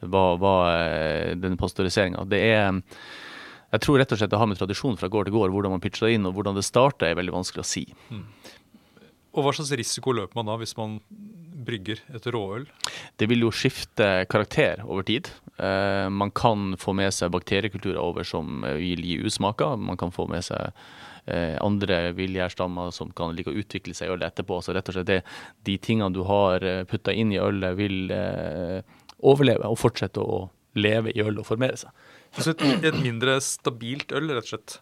[0.00, 2.24] var, var eh, den pasteuriseringa.
[2.28, 2.80] Det er
[3.70, 5.52] jeg tror rett og slett det har med tradisjon fra gård til gård.
[5.54, 7.84] Hvordan man pitcher det inn og hvordan det starter, er veldig vanskelig å si.
[8.10, 8.24] Mm.
[9.30, 10.96] Og Hva slags risiko løper man da hvis man
[11.66, 12.66] brygger et råøl?
[13.20, 15.30] Det vil jo skifte karakter over tid.
[15.60, 19.76] Eh, man kan få med seg bakteriekulturer over som vil gi usmaker.
[19.76, 20.72] Man kan få med seg
[21.26, 24.60] eh, andre villgjærstammer som kan like å utvikle seg i ølet etterpå.
[24.64, 25.20] Så rett og slett det,
[25.68, 28.80] de tingene du har eh, putta inn i ølet, vil eh,
[29.20, 30.46] overleve og fortsette å
[30.78, 31.90] leve i øl og formere seg.
[32.38, 34.78] Så et, et mindre stabilt øl, rett og slett?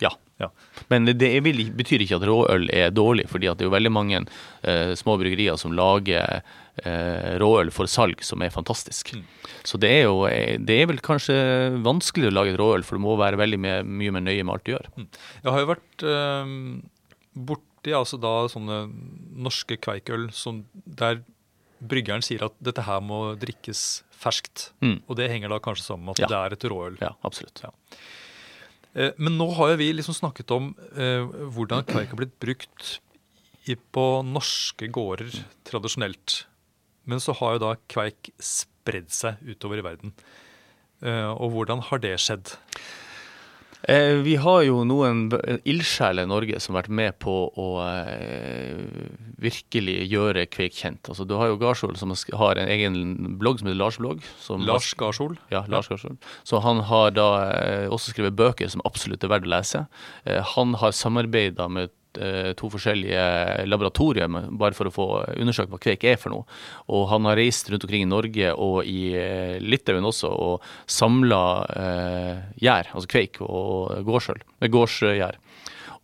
[0.00, 0.10] Ja.
[0.40, 0.48] ja.
[0.92, 4.22] Men det vil, betyr ikke at råøl er dårlig, fordi det er jo veldig mange
[4.22, 6.40] eh, små bryggerier som lager
[6.84, 9.12] eh, råøl for salg, som er fantastisk.
[9.16, 9.26] Mm.
[9.68, 11.36] Så det er jo eh, det er vel kanskje
[11.84, 14.56] vanskelig å lage et råøl, for du må være veldig mye, mye mer nøye med
[14.56, 14.88] alt du gjør.
[14.96, 15.10] Mm.
[15.42, 16.54] Jeg har jo vært eh,
[17.50, 18.86] borti altså da sånne
[19.40, 21.22] norske kveikøl som der
[21.80, 24.70] bryggeren sier at dette her må drikkes ferskt.
[24.84, 24.98] Mm.
[25.06, 26.30] Og det henger da kanskje sammen med at ja.
[26.32, 26.98] det er et råøl.
[27.00, 27.62] Ja, absolutt.
[27.64, 27.72] Ja.
[28.94, 31.22] Eh, men nå har jo vi liksom snakket om eh,
[31.54, 32.98] hvordan kveik har blitt brukt
[33.94, 35.30] på norske gårder
[35.68, 36.40] tradisjonelt.
[37.06, 40.14] Men så har jo da kveik spredd seg utover i verden.
[41.04, 42.56] Eh, og hvordan har det skjedd?
[43.88, 45.28] Eh, vi har jo noen
[45.64, 48.82] ildsjeler i Norge som har vært med på å eh,
[49.40, 51.08] virkelig gjøre Kveik kjent.
[51.08, 54.26] Altså, du har jo Garsol som har en egen blogg som heter Lars-blogg.
[54.68, 55.38] Lars Garsol?
[55.52, 55.88] Ja, Lars.
[55.88, 56.18] Garsol.
[56.44, 59.86] Så han har da eh, også skrevet bøker som absolutt er verdt å lese.
[60.28, 61.94] Eh, han har samarbeida med
[62.58, 66.58] to forskjellige laboratorier bare for å få undersøkt hva kveik er for noe.
[66.90, 71.42] Og han har reist rundt omkring i Norge og i eh, Litauen også og samla
[71.76, 75.38] eh, gjær, altså kveik og gårdsgjær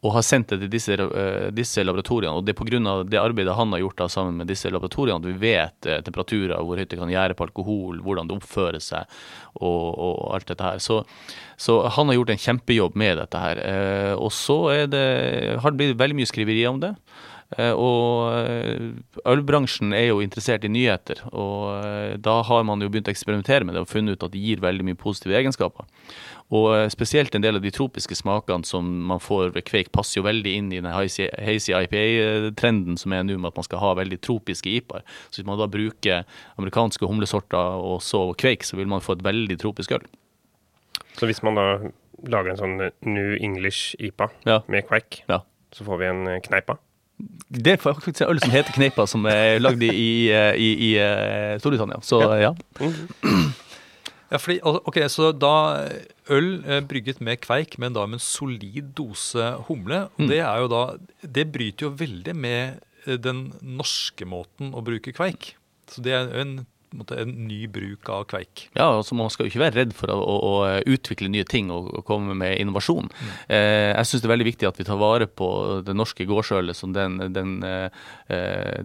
[0.04, 2.36] og har sendt det til disse, uh, disse laboratoriene.
[2.36, 3.02] og Det er pga.
[3.08, 6.56] det arbeidet han har gjort da, sammen med disse laboratoriene at vi vet eh, temperaturer,
[6.60, 9.08] hvor høyt det kan gjære på alkohol, hvordan det oppfører seg
[9.56, 10.78] og, og alt dette her.
[10.78, 11.00] Så,
[11.56, 13.62] så, han har gjort en kjempejobb med dette her.
[13.64, 15.06] Eh, og så det,
[15.62, 16.92] har det blitt veldig mye skriverier om det.
[17.56, 23.62] Og ølbransjen er jo interessert i nyheter, og da har man jo begynt å eksperimentere
[23.62, 25.86] med det og funnet ut at det gir veldig mye positive egenskaper.
[26.54, 30.20] Og eh, spesielt en del av de tropiske smakene som man får ved kveik, passer
[30.20, 33.94] jo veldig inn i den hazy, IPA-trenden som er nå med at man skal ha
[33.98, 35.06] veldig tropiske IPA-er.
[35.30, 36.22] Så hvis man da bruker
[36.60, 40.06] amerikanske humlesorter og så kveik, så vil man få et veldig tropisk øl.
[41.18, 41.68] Så hvis man da
[42.30, 42.78] lager en sånn
[43.08, 44.60] New English IPA ja.
[44.70, 45.42] med kveik, ja.
[45.74, 46.78] så får vi en eh, kneipa?
[47.16, 50.90] Det er faktisk en øl som heter Kneipa, som er lagd i, i, i, i
[51.62, 52.02] Storbritannia.
[52.04, 52.50] Så ja.
[52.50, 52.52] ja.
[52.82, 53.54] Mm.
[54.34, 55.86] Fordi, ok, Så da
[56.34, 60.08] øl eh, brygget med kveik, men da med en solid dose humle.
[60.18, 60.28] mm.
[60.28, 60.82] Det er jo da,
[61.22, 65.54] det bryter jo veldig med eh, den norske måten å bruke kveik.
[65.86, 66.66] Så det er en
[67.16, 68.66] en ny bruk av kveik.
[68.76, 70.52] Ja, altså Man skal jo ikke være redd for å, å, å
[70.86, 73.10] utvikle nye ting og, og, komme med innovasjon.
[73.10, 73.32] Mm.
[73.48, 75.48] Eh, jeg syns det er veldig viktig at vi tar vare på
[75.86, 77.90] det norske gårdsølet som den, den eh,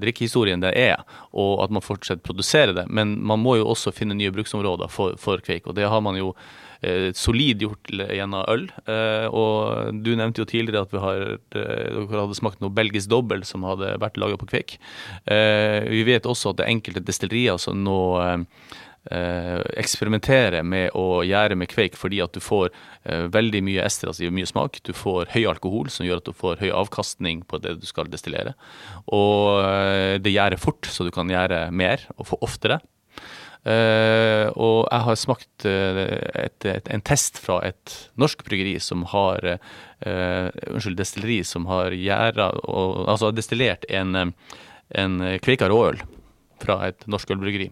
[0.01, 2.87] drikkehistorien det er, og at man fortsetter å produsere det.
[2.89, 6.19] Men man må jo også finne nye bruksområder for, for kveik, og det har man
[6.19, 6.70] jo eh,
[7.13, 8.67] solid gjort gjennom øl.
[8.89, 13.11] Eh, og du nevnte jo tidligere at vi har, eh, dere hadde smakt noe belgisk
[13.11, 14.77] dobbel som hadde vært laga på kveik.
[15.25, 17.99] Eh, vi vet også at det er enkelte destillerier som nå
[19.09, 24.11] Eh, eksperimentere med å gjære med kveik fordi at du får eh, veldig mye ester,
[24.11, 24.77] altså mye smak.
[24.85, 28.11] Du får høy alkohol, som gjør at du får høy avkastning på det du skal
[28.13, 28.53] destillere.
[29.09, 32.77] Og eh, det gjærer fort, så du kan gjære mer og få oftere.
[33.61, 35.99] Uh, og jeg har smakt uh,
[36.41, 41.93] et, et, en test fra et norsk bryggeri som har uh, Unnskyld, destilleri som har
[41.93, 44.33] gjæra Altså destillert en,
[44.97, 46.01] en kveika råøl
[46.61, 47.69] fra et norsk ølbryggeri.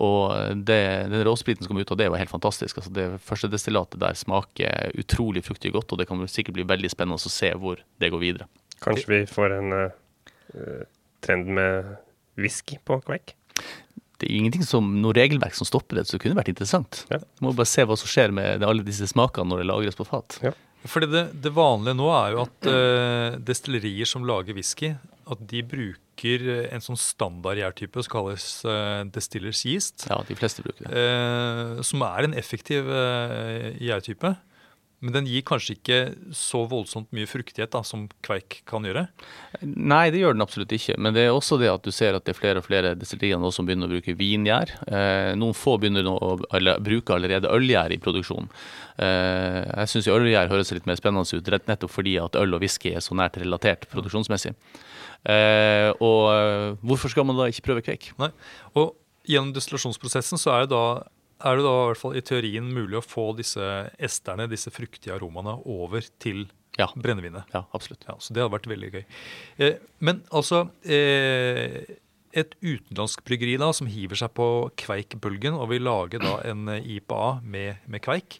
[0.00, 0.32] Og
[0.64, 0.80] det,
[1.12, 2.80] den råspriten som kom ut av det, var helt fantastisk.
[2.80, 6.90] Altså det første destillatet der smaker utrolig fruktig godt, og det kan sikkert bli veldig
[6.92, 8.48] spennende å se hvor det går videre.
[8.84, 9.74] Kanskje vi får en
[11.24, 11.96] trend med
[12.38, 13.34] whisky på kveik?
[14.18, 17.04] Det er ingenting som noe regelverk som stopper det, så det kunne vært interessant.
[17.12, 17.20] Ja.
[17.44, 20.40] må bare se hva som skjer med alle disse smakene når det lagres på fat.
[20.42, 20.54] Ja.
[20.88, 24.92] Fordi det, det, vanlige nå er jo at uh, destillerier som lager whisky,
[25.28, 30.06] at de bruker en sånn standard gjærtype som kalles uh, destillers yeast.
[30.10, 30.94] Ja, de fleste bruker det.
[30.94, 34.34] Uh, som er en effektiv uh, gjærtype.
[34.98, 35.98] Men den gir kanskje ikke
[36.34, 39.04] så voldsomt mye fruktighet da, som kveik kan gjøre?
[39.62, 40.96] Nei, det gjør den absolutt ikke.
[40.98, 43.38] Men det er også det at du ser at det er flere og flere destillerier
[43.38, 44.74] nå som begynner å bruke vingjær.
[44.90, 48.50] Eh, noen få begynner å eller, bruke allerede ølgjær i produksjonen.
[48.98, 52.66] Eh, jeg syns ølgjær høres litt mer spennende ut, rett nettopp fordi at øl og
[52.66, 54.56] whisky er så nært relatert produksjonsmessig.
[55.30, 58.10] Eh, og eh, hvorfor skal man da ikke prøve kveik?
[58.18, 58.32] Nei,
[58.74, 58.96] og
[59.28, 60.84] Gjennom destillasjonsprosessen så er det da
[61.38, 63.62] er det da i hvert fall i teorien mulig å få disse
[63.94, 66.46] esterne, disse fruktige aromaene, over til
[66.78, 66.88] ja.
[66.94, 67.48] brennevinet.
[67.54, 68.06] Ja, absolutt.
[68.08, 69.02] Ja, så det hadde vært veldig gøy.
[69.64, 71.82] Eh, men altså eh,
[72.38, 74.46] Et utenlandsk bryggeri da, som hiver seg på
[74.78, 78.38] kveikbølgen og vil lage da en IPA med, med kveik.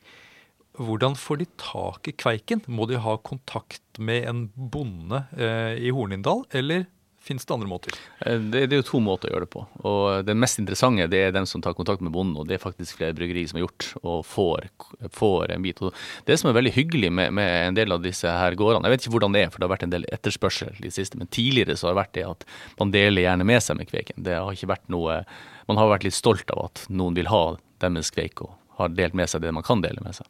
[0.78, 2.62] Hvordan får de tak i kveiken?
[2.70, 6.86] Må de ha kontakt med en bonde eh, i Hornindal, eller
[7.28, 7.96] Fins det andre måter?
[8.24, 9.64] Eh, det, det, er jo to måter å gjøre det på.
[9.84, 12.38] Og Det mest interessante det er den som tar kontakt med bonden.
[12.40, 14.68] og Det er faktisk flere bryggerier som har gjort, og får,
[15.12, 15.82] får en bit.
[15.84, 15.92] Og
[16.28, 19.04] det som er veldig hyggelig med, med, en del av disse her gårdene Jeg vet
[19.04, 21.20] ikke hvordan det er, for det har vært en del etterspørsel i det siste.
[21.20, 22.48] Men tidligere så har det vært det at
[22.80, 24.24] man deler gjerne med seg med kveiken.
[24.24, 25.22] Det har ikke vært noe
[25.68, 27.42] Man har vært litt stolt av at noen vil ha
[27.84, 28.40] deres kveik.
[28.40, 30.26] og har delt med seg det man kan dele med seg.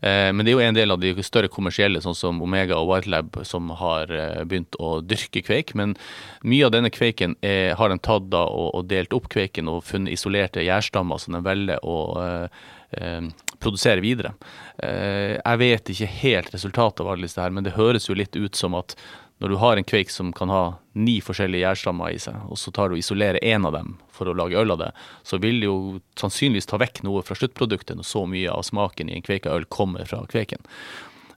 [0.00, 2.90] Eh, men det er jo en del av de større kommersielle, sånn som Omega og
[2.90, 5.74] Whitelab, som har eh, begynt å dyrke kveik.
[5.78, 5.96] Men
[6.42, 9.84] mye av denne kveiken er, har de tatt da og, og, delt opp kveiken og
[9.86, 12.62] funnet isolerte gjærstammer som de velger å eh,
[12.98, 14.34] eh, produsere videre.
[14.82, 18.36] Eh, jeg vet ikke helt resultatet av alle disse her, men det høres jo litt
[18.36, 18.96] ut som at
[19.42, 20.62] når du har en kveik som kan ha
[20.94, 24.30] ni forskjellige gjærstammer i seg, og så tar du og isolerer én av dem for
[24.30, 24.90] å lage øl av det,
[25.26, 25.78] så vil det jo
[26.20, 29.66] sannsynligvis ta vekk noe fra sluttproduktet når så mye av smaken i en kveika øl
[29.66, 30.62] kommer fra kveiken.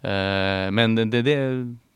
[0.06, 1.38] Eh, men det, det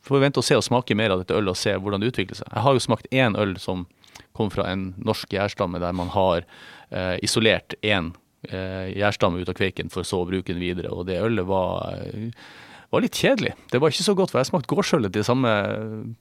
[0.02, 2.10] får vi vente og se og smake mer av dette ølet og se hvordan det
[2.10, 2.50] utvikler seg.
[2.56, 3.86] Jeg har jo smakt én øl som
[4.34, 8.16] kom fra en norsk gjærstamme der man har eh, isolert én
[8.50, 12.02] eh, gjærstamme ut av kveiken for så å bruke den videre, og det ølet var
[12.90, 13.54] var litt kjedelig.
[13.72, 15.52] Det var ikke så godt, for jeg smakte smakt gårdsølet til samme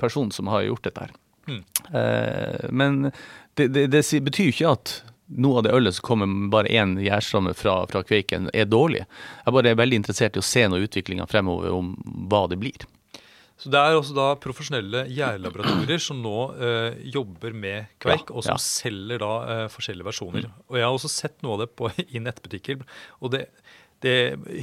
[0.00, 1.14] person som har gjort dette her.
[1.48, 1.62] Mm.
[1.96, 2.98] Eh, men
[3.56, 6.96] det, det, det, betyr ikke at noe av det ølet som kommer med bare én
[7.00, 9.04] gjærstamme fra, fra, kveiken, er dårlig.
[9.44, 11.92] Jeg bare er veldig interessert i å se noe utviklinga fremover om
[12.30, 12.86] hva det blir.
[13.58, 18.44] Så Det er også da profesjonelle gjærlaboratorier som nå eh, jobber med kveik, ja, og
[18.46, 18.62] som ja.
[18.62, 20.46] selger da eh, forskjellige versjoner.
[20.46, 20.60] Mm.
[20.68, 22.86] Og Jeg har også sett noe av det på, i nettbutikker.
[23.18, 23.48] og det,
[24.04, 24.16] det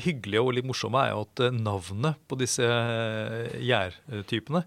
[0.05, 4.63] hyggelige og litt morsomme er jo at eh, navnet på disse eh, gjærtypene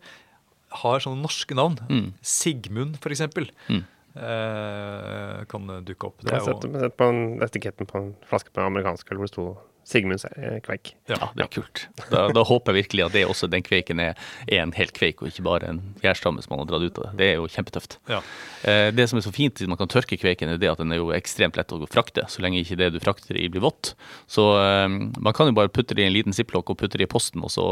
[0.83, 1.79] har sånne norske navn.
[1.89, 2.11] Mm.
[2.21, 3.25] Sigmund, f.eks.
[3.73, 3.81] Mm.
[4.19, 6.21] Eh, kan dukke opp.
[6.21, 6.83] Det jeg har sett, jo...
[6.85, 9.49] sett på en, etiketten på en flaske på amerikansk øl hvor det sto
[9.89, 10.93] Sigmund eh, Kveik.
[11.09, 11.87] Ja, det er kult.
[12.13, 15.23] Da, da, håper jeg virkelig at det også den kveiken er, er en hel kveik,
[15.23, 17.13] og ikke bare en gjærstamme som man har dratt ut av det.
[17.21, 17.99] Det er jo kjempetøft.
[18.11, 18.21] Ja.
[18.69, 20.93] Eh, det som er så fint siden man kan tørke kveiken, er det at den
[20.93, 23.95] er jo ekstremt lett å frakte, så lenge ikke det du frakter i blir vått.
[24.29, 27.09] Så eh, man kan jo bare putte det i en liten ziplock og putte det
[27.09, 27.67] i posten, og så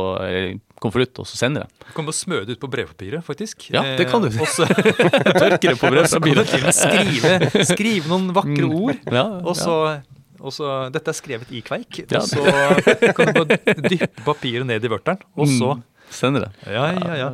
[0.81, 1.87] konvolutt, og så sende det.
[1.87, 3.69] Du kan bare smøre det ut på brevpapiret, faktisk.
[3.75, 4.31] Ja, det kan du.
[4.33, 4.65] Eh, og så
[5.43, 6.57] tørke det på brevpapiret.
[6.77, 8.77] skrive, skrive noen vakre mm.
[8.81, 10.16] ord, ja, og så og
[10.55, 12.03] så, Dette er skrevet i kveik.
[12.13, 12.23] Ja.
[12.23, 13.59] Og så kan du bare
[13.91, 15.85] dyppe papiret ned i vørteren, og så mm.
[16.13, 16.71] Sender det.
[16.71, 17.31] Ja, ja, ja.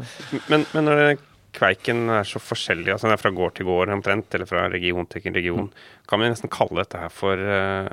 [0.48, 1.18] Men, men når
[1.52, 5.08] kveiken er så forskjellig, altså den er fra gård til gård omtrent, eller fra region
[5.12, 5.68] til region,
[6.08, 7.92] kan vi nesten kalle dette her for uh,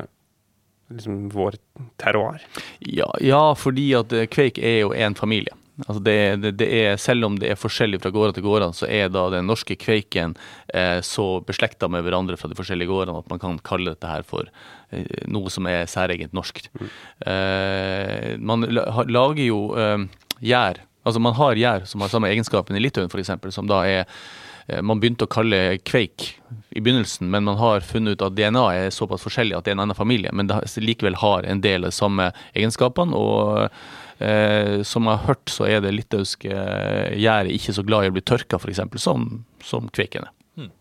[0.95, 1.59] liksom vår
[2.01, 2.43] terroir?
[2.79, 5.55] Ja, ja, fordi at eh, kveik er jo en familie.
[5.85, 8.89] Altså det, det, det, er, selv om det er forskjellig fra gårder til gårder, så
[8.91, 10.35] er da den norske kveiken
[10.73, 14.25] eh, så beslekta med hverandre fra de forskjellige gårdene at man kan kalle dette her
[14.27, 14.49] for
[14.91, 16.65] eh, noe som er særegent norsk.
[16.75, 16.89] Mm.
[17.31, 20.03] Eh, man lager jo eh,
[20.43, 24.03] gjær, altså man har gjær som har samme egenskapen i Litauen f.eks., som da er
[24.03, 26.33] eh, man begynte å kalle kveik
[26.75, 29.79] i begynnelsen, men man har funnet ut at DNA er såpass forskjellig at det er
[29.79, 33.15] en annen familie, men det likevel har en del av de samme egenskapene.
[33.15, 33.69] og
[34.19, 38.11] Eh, som jeg har hørt, så er det litauiske eh, gjæret ikke så glad i
[38.11, 39.29] å bli tørka, f.eks., som,
[39.63, 40.33] som kveiken er.
[40.59, 40.73] Hmm.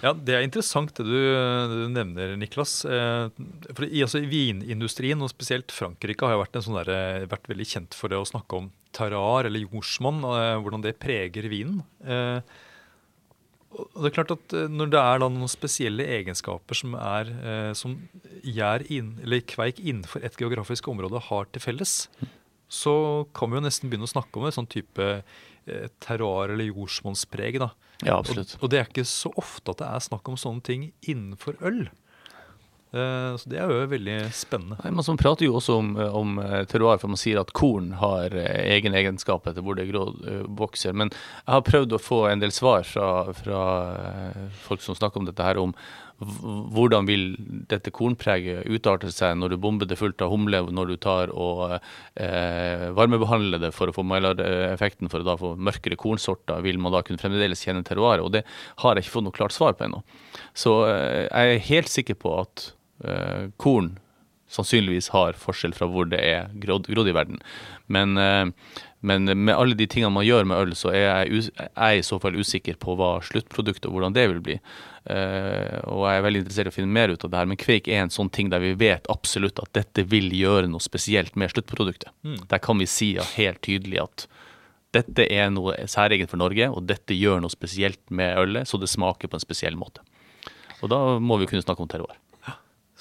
[0.00, 2.78] Ja, Det er interessant det du, det du nevner, Niklas.
[2.88, 3.28] Eh,
[3.68, 7.68] for i, altså, Vinindustrien, og spesielt Frankrike, har jo vært, sånn der, eh, vært veldig
[7.74, 10.20] kjent for det å snakke om terrar eller jordsmonn,
[10.64, 11.80] hvordan det preger vinen.
[13.72, 17.30] Og det er klart at Når det er noen spesielle egenskaper som, er,
[17.78, 17.94] som
[18.44, 21.94] gjær inn, eller kveik innenfor et geografisk område har til felles,
[22.72, 22.94] så
[23.36, 27.60] kan vi jo nesten begynne å snakke om en sånn type eh, terroir- eller jordsmonnspreg.
[27.60, 28.56] Ja, absolutt.
[28.56, 31.60] Og, og, det er ikke så ofte at det er snakk om sånne ting innenfor
[31.60, 31.84] øl.
[32.92, 34.76] Eh, så Det er jo veldig spennende.
[34.84, 38.36] Nei, man prater jo også om, om eh, terroir, for man sier at korn har
[38.36, 40.04] eh, egen egenskap etter hvor det grå,
[40.60, 40.92] vokser.
[40.92, 43.62] Men jeg har prøvd å få en del svar fra, fra
[44.66, 45.72] folk som snakker om dette her, om
[46.22, 47.24] hvordan vil
[47.70, 51.72] dette kornpreget utarte seg når du bomber det fullt av humle, når du tar og
[51.72, 56.62] eh, varmebehandler det for å få Maillard-effekten for å da få mørkere kornsorter?
[56.62, 58.22] Vil man da kunne fremdeles kjenne terroiret?
[58.22, 58.44] Og det
[58.84, 60.04] har jeg ikke fått noe klart svar på ennå.
[60.54, 62.68] Så eh, jeg er helt sikker på at
[63.04, 63.96] eh, korn
[64.52, 67.38] sannsynligvis har forskjell fra hvor det er grodd, grodd i verden.
[67.92, 68.50] Men eh,
[69.02, 72.20] men med alle de tingene man gjør med øl, så er jeg, jeg i så
[72.22, 74.54] fall usikker på hva sluttproduktet og hvordan det vil bli.
[75.10, 77.48] Eh, og jeg er veldig interessert i å finne mer ut av det her.
[77.50, 80.82] Men Kveik er en sånn ting der vi vet absolutt at dette vil gjøre noe
[80.82, 82.14] spesielt med sluttproduktet.
[82.22, 82.38] Mm.
[82.52, 84.28] Der kan vi si helt tydelig at
[84.94, 88.92] dette er noe særegent for Norge, og dette gjør noe spesielt med ølet, så det
[88.92, 90.04] smaker på en spesiell måte.
[90.78, 92.14] Og da må vi kunne snakke om terroir.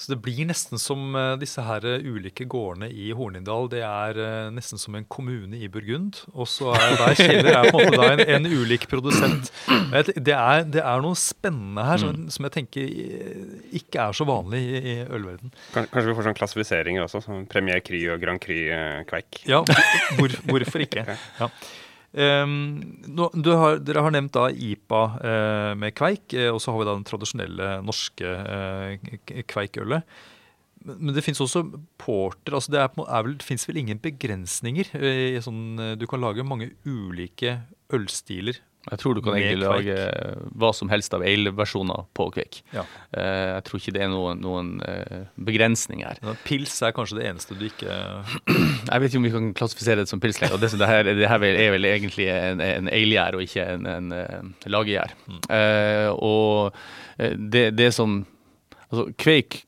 [0.02, 3.68] Så det blir nesten som uh, disse her uh, ulike gårdene i Hornindal.
[3.70, 6.24] Det er uh, nesten som en kommune i Burgund.
[6.34, 9.52] Og så er hver kjeller er på en måte en, en, ulik produsent.
[9.92, 12.32] Det er, det er, noe spennende her som, mm.
[12.34, 12.90] som, jeg tenker
[13.78, 15.54] ikke er så vanlig i, i ølverden.
[15.76, 18.64] Kanskje vi får sånn klassifiseringer også, som Premier Cry og Grand Cry
[19.10, 19.44] Kveik.
[19.50, 19.62] Ja,
[20.18, 21.06] hvor, hvorfor ikke?
[21.42, 21.48] Ja.
[22.12, 26.88] Um, har, dere har nevnt da IPA uh, med kveik, uh, og så har vi
[26.90, 30.18] da den tradisjonelle norske uh, kveikølet.
[30.92, 31.64] Men det fins også
[32.02, 32.58] porter.
[32.58, 34.88] altså Det, er, er vel, finnes vel ingen begrensninger?
[35.46, 37.60] Sånn, du kan lage mange ulike
[37.94, 38.58] ølstiler
[38.90, 39.96] jeg tror du kan egentlig lage
[40.58, 42.62] hva som helst av ale-versjoner på Kvik.
[42.74, 42.86] Ja.
[43.14, 46.18] Uh, jeg tror ikke det er noen, noen uh, begrensning her.
[46.24, 50.02] Ja, pils er kanskje det eneste du ikke Jeg vet ikke om vi kan klassifisere
[50.02, 50.58] det som pils lenger.
[50.62, 54.12] Det, det, her, det her er vel egentlig en, en ale-gjær og ikke en, en,
[54.18, 55.14] en lagegjær.
[55.28, 55.42] Mm.
[55.46, 58.24] Uh, og det, det, som
[58.92, 59.62] Altså, Kveik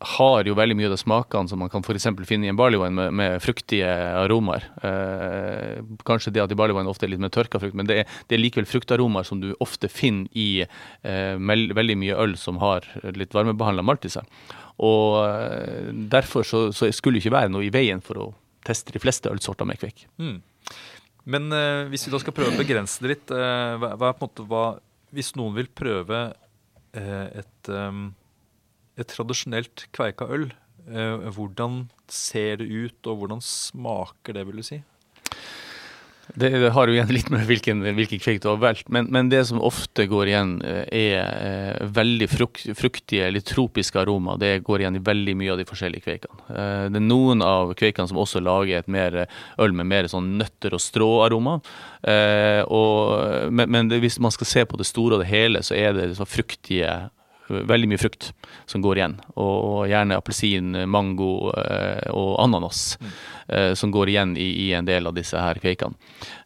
[0.00, 2.06] har jo veldig mye av de smakene som man kan f.eks.
[2.24, 4.64] finne i en barleywine med, med fruktige aromaer.
[4.86, 8.14] Eh, kanskje det at i barleywine ofte er litt mer tørka frukt, men det er,
[8.30, 12.86] det er likevel fruktaromaer som du ofte finner i eh, veldig mye øl som har
[13.12, 14.28] litt varmebehandla malt i seg.
[14.80, 18.30] Og eh, derfor så, så, skulle det ikke være noe i veien for å
[18.64, 20.06] teste de fleste ølsorter med kveik.
[20.20, 20.38] Mm.
[21.28, 24.48] Men eh, hvis vi da skal prøve å begrense det litt, eh, hva, hva, måte,
[24.48, 24.64] hva,
[25.12, 26.30] hvis noen vil prøve
[26.96, 28.08] eh, et um
[29.02, 30.50] et tradisjonelt kveika øl,
[30.90, 34.82] eh, hvordan ser det ut, og hvordan smaker det, vil du si?
[36.30, 39.40] Det, har jo igjen litt med hvilken, hvilken kveik du har valgt, men, men, det
[39.48, 44.38] som ofte går igjen, eh, er eh, veldig frukt, fruktige eller tropiske aromaer.
[44.38, 46.38] Det går igjen i veldig mye av de forskjellige kveikene.
[46.94, 49.24] Det er noen av kveikene som også lager et mer
[49.58, 51.58] øl med mer sånn nøtter og strå-aroma.
[52.06, 56.12] Men, men hvis man skal se på det store og det hele, så er det
[56.18, 56.94] så fruktige
[57.50, 58.30] veldig mye frukt
[58.70, 59.16] som går igjen.
[59.40, 63.10] Og gjerne appelsin, mango eh, og ananas mm.
[63.48, 65.96] eh, som går igjen i, i, en del av disse her kveikene.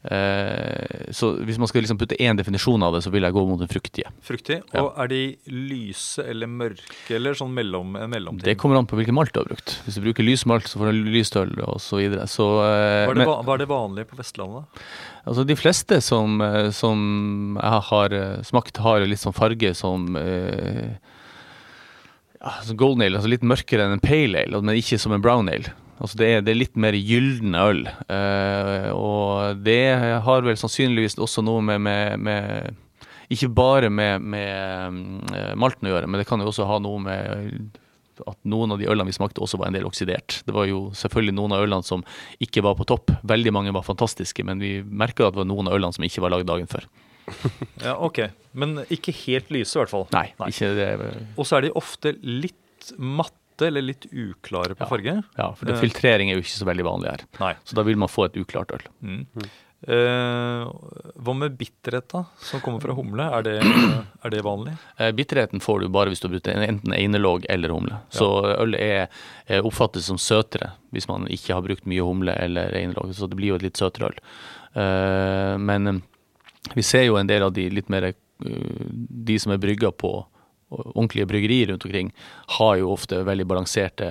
[0.05, 3.47] Eh, så hvis man skal liksom putte én definisjon av det, så vil jeg gå
[3.49, 4.13] mot den fruktige.
[4.25, 4.85] Fruktig, ja.
[4.85, 8.45] Og er de lyse eller mørke, eller sånn mellom, mellomting?
[8.47, 9.79] Det kommer an på hvilken malt du har brukt.
[9.87, 12.29] Hvis du bruker lys malt, så får du lyst øl og så videre.
[12.31, 12.71] Så, hva,
[13.09, 14.85] er det, men, hva er det vanlige på Vestlandet?
[15.25, 20.19] Altså De fleste som, eh, som jeg har eh, smakt, har litt sånn farge som
[20.21, 20.99] eh,
[22.77, 25.73] golden ale, altså litt mørkere enn en pale ale, men ikke som en brown ale.
[26.03, 27.85] Altså det, er, det er litt mer gylne øl.
[28.13, 29.83] Eh, og det
[30.27, 36.11] har vel sannsynligvis også noe med, med, med Ikke bare med, med malten å gjøre,
[36.11, 37.81] men det kan jo også ha noe med
[38.31, 40.41] at noen av de ølene vi smakte også var en del oksidert.
[40.47, 42.05] Det var jo selvfølgelig noen av ølene som
[42.45, 43.13] ikke var på topp.
[43.27, 46.25] Veldig mange var fantastiske, men vi merka at det var noen av ølene som ikke
[46.25, 46.89] var lagd dagen før.
[47.87, 48.27] ja, ok.
[48.53, 50.07] Men ikke helt lyse, i hvert fall.
[50.15, 50.51] Nei, Nei.
[50.53, 50.91] ikke det.
[51.39, 54.91] Og så er de ofte litt matte eller litt uklare på ja.
[54.91, 55.19] farge.
[55.39, 57.29] Ja, for det, filtrering er jo ikke så veldig vanlig her.
[57.41, 57.53] Nei.
[57.65, 58.89] Så da vil man få et uklart øl.
[59.05, 59.47] Mm.
[59.85, 60.71] Uh,
[61.21, 63.27] hva med bitterhet, da, som kommer fra humle?
[63.37, 63.55] Er det,
[64.25, 64.73] er det vanlig?
[65.01, 67.99] Uh, bitterheten får du bare hvis du bruker enten einelåg eller humle.
[68.09, 68.19] Ja.
[68.19, 69.13] Så øl er,
[69.61, 73.13] oppfattes som søtere hvis man ikke har brukt mye humle eller einelåg.
[73.17, 74.21] Så det blir jo et litt søtere øl.
[74.75, 76.01] Uh, men
[76.73, 80.17] vi ser jo en del av de litt mer De som er brygga på
[80.75, 82.09] ordentlige bryggerier rundt omkring
[82.59, 84.09] har jo ofte veldig balanserte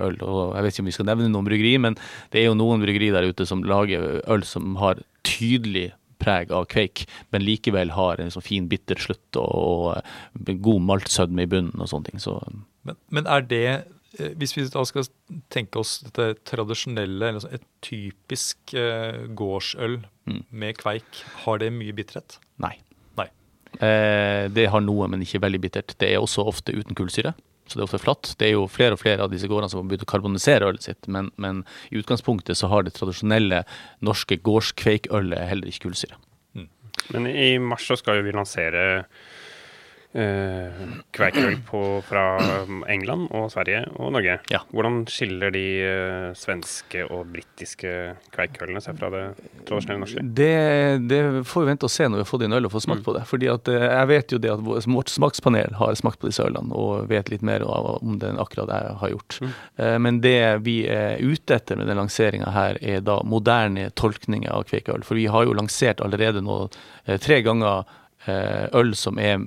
[0.00, 0.16] øl.
[0.22, 1.96] og Jeg vet ikke om vi skal nevne noen bryggeri, men
[2.32, 6.66] det er jo noen bryggeri der ute som lager øl som har tydelig preg av
[6.68, 11.80] kveik, men likevel har en så fin bitter slutt og, og god maltsødme i bunnen
[11.80, 12.20] og sånne ting.
[12.20, 12.36] Så.
[12.84, 13.64] Men, men, er det,
[14.18, 15.08] eh, hvis vi da skal
[15.52, 20.44] tenke oss dette tradisjonelle, eller et typisk eh, gårdsøl mm.
[20.50, 22.36] med kveik, har det mye bitterhet?
[22.60, 22.76] Nei.
[23.78, 25.94] Eh, det har noe, men ikke veldig bittert.
[26.00, 27.32] Det er også ofte uten kullsyre,
[27.70, 28.32] så det er ofte flatt.
[28.40, 30.88] Det er jo flere og flere av disse gårdene som har begynt å karbonisere ølet
[30.88, 33.62] sitt, men, men, i utgangspunktet så har det tradisjonelle
[34.06, 36.18] norske gårdskveikølet heller ikke kullsyre.
[36.58, 36.66] Mm.
[37.14, 38.84] Men i mars så skal jo vi lansere
[40.18, 40.80] eh,
[41.14, 41.56] kveikøl
[42.06, 42.24] fra
[42.64, 44.38] um, England og Sverige og Norge.
[44.50, 44.62] Ja.
[44.74, 47.92] Hvordan skiller de uh, svenske og britiske
[48.34, 49.24] kveikølene seg fra det
[49.68, 50.24] tradisjonelle norske?
[50.40, 50.50] Det,
[51.10, 53.02] det, får vi vente og se når vi har fått inn øl og får smakt
[53.02, 53.06] mm.
[53.06, 53.24] på det.
[53.30, 56.74] Fordi at uh, Jeg vet jo det at vårt smakspanel har smakt på disse ølene
[56.76, 59.40] og vet litt mer om det enn akkurat jeg har gjort.
[59.40, 59.56] Mm.
[59.80, 64.50] Uh, men det vi er ute etter med den lanseringa her, er da moderne tolkninger
[64.52, 65.04] av kveikøl.
[65.06, 66.62] For vi har jo lansert allerede nå
[67.20, 67.88] tre ganger
[68.76, 69.40] øl som er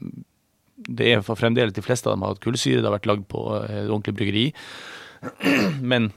[0.88, 3.30] det er for fremdeles de fleste av dem har hatt kullsyre, det har vært lagd
[3.32, 4.46] på et eh, ordentlig bryggeri.
[5.94, 6.12] Men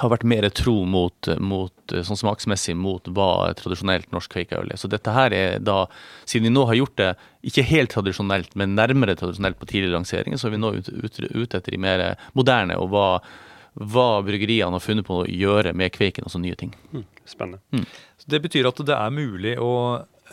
[0.00, 4.80] har vært mer tro mot, mot, eh, sånn smaksmessig mot hva tradisjonelt norsk kveikeøl er.
[4.80, 5.84] Så dette her er da,
[6.28, 7.10] siden vi nå har gjort det
[7.50, 11.20] ikke helt tradisjonelt, men nærmere tradisjonelt på tidligere lanseringer, så er vi nå ute ut,
[11.30, 12.04] ut etter de mer
[12.38, 13.08] moderne, og hva,
[13.80, 16.74] hva, bryggeriene har funnet på å gjøre med kveiken, altså nye ting.
[16.92, 17.62] Mm, spennende.
[17.74, 17.86] Mm.
[18.34, 19.74] det betyr at det er mulig å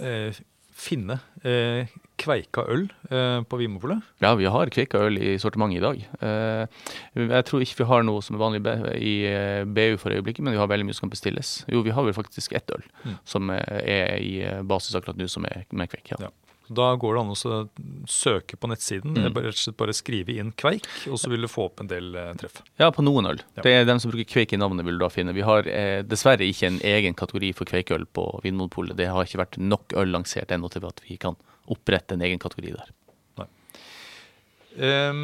[0.01, 0.41] eh,
[0.81, 4.05] finne eh, kveika øl eh, på Vinmopolet?
[4.23, 6.03] Ja, vi har kveika øl i sortimentet i dag.
[6.21, 6.83] Eh,
[7.21, 8.61] jeg tror ikke vi har noe som er vanlig
[8.97, 9.15] i
[9.65, 11.55] BU eh, for øyeblikket, men vi har veldig mye som kan bestilles.
[11.71, 13.17] Jo, vi har vel faktisk ett øl mm.
[13.25, 16.13] som er i basis akkurat nå, som er med kveik.
[16.13, 16.27] Ja.
[16.27, 16.33] ja.
[16.71, 19.15] Da går det an å søke på nettsiden.
[19.17, 19.33] Mm.
[19.35, 22.61] Bare, bare skrive inn kveik, og så vil du få opp en del eh, treff.
[22.79, 23.41] Ja, på noen øl.
[23.57, 23.65] Ja.
[23.65, 25.35] Det er dem som bruker kveik i navnet, vil du da finne.
[25.35, 28.95] Vi har eh, dessverre ikke en egen kategori for kveikøl på Vinmonopolet.
[28.99, 31.35] Det har ikke vært nok øl lansert ennå til at vi kan
[31.71, 32.89] opprette en egen kategori der.
[33.41, 33.47] Nei.
[34.81, 35.21] Um,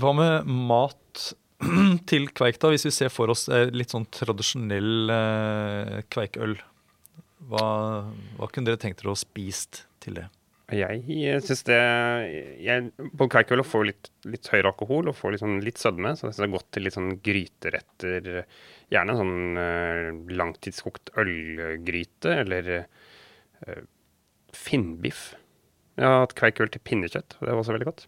[0.00, 1.24] hva med mat
[2.10, 2.72] til kveik, da?
[2.72, 6.56] Hvis vi ser for oss eh, litt sånn tradisjonell uh, kveikøl.
[7.50, 7.66] Hva,
[8.38, 10.28] hva kunne dere tenkt dere å spist til det?
[10.72, 11.78] Jeg syns det
[12.62, 12.86] jeg,
[13.18, 16.32] På kveikøl får litt, litt høyere alkohol og få litt, sånn, litt sødme, så jeg
[16.32, 18.30] synes det er godt til litt sånn gryteretter.
[18.92, 23.82] Gjerne en sånn uh, langtidskokt ølgryte eller uh,
[24.56, 25.32] finnbiff.
[26.00, 28.06] Jeg har hatt kveikøl til pinnekjøtt, og det var også veldig godt.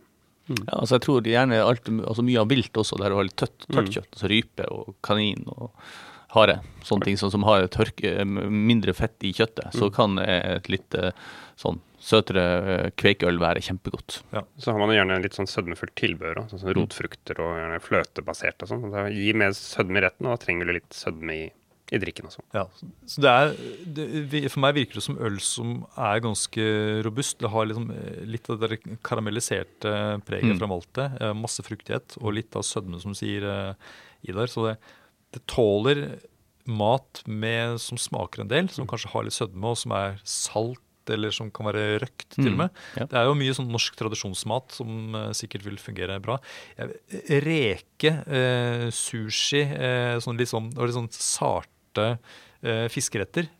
[0.48, 0.60] Mm.
[0.60, 3.38] Ja, altså jeg tror gjerne alt, altså mye av vilt også, der du har litt
[3.40, 3.94] tørt, tørt mm.
[3.96, 4.10] kjøtt.
[4.12, 5.70] Altså rype og kanin og
[6.34, 6.58] hare.
[6.84, 9.70] Sånne ting som, som har tørke, mindre fett i kjøttet.
[9.72, 9.78] Mm.
[9.78, 11.14] Så kan et litt eh,
[11.60, 14.20] sånn søtere eh, kveikøl være kjempegodt.
[14.34, 14.44] Ja.
[14.60, 18.72] Så har man gjerne litt sånn sødmefullt tilbør, sånn som rotfrukter og gjerne fløtebasert og
[18.72, 18.88] sånn.
[18.92, 21.46] Det gir mer sødme i retten, og da trenger du litt sødme i,
[21.92, 22.42] i drikken også.
[22.54, 22.64] Ja,
[23.06, 23.50] så det er,
[23.96, 26.68] det, For meg virker det som øl som er ganske
[27.04, 27.38] robust.
[27.42, 29.92] Det har liksom eh, litt av det karamelliserte
[30.24, 30.60] preget mm.
[30.62, 31.18] fra maltet.
[31.36, 33.44] Masse fruktighet og litt av sødme, som sier,
[34.24, 34.48] Idar.
[34.48, 34.78] Så det,
[35.36, 36.06] det tåler
[36.64, 40.80] mat med, som smaker en del, som kanskje har litt sødme, og som er salt
[41.12, 42.70] eller som kan være røkt, til og mm, med.
[42.72, 43.06] Mm, ja.
[43.10, 46.38] Det er jo mye sånn norsk tradisjonsmat som sikkert vil fungere bra.
[47.44, 51.73] Reke, uh, sushi, uh, sånn litt sånn, litt sånn sarte
[52.92, 53.50] fiskeretter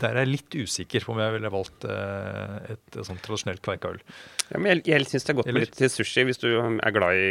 [0.00, 3.62] der er jeg litt usikker på om jeg ville valgt eh, et, et sånt tradisjonelt
[3.64, 3.98] kveikaøl.
[4.50, 5.60] Ja, men jeg, jeg syns det er godt Eller?
[5.60, 7.30] med litt til sushi hvis du er glad i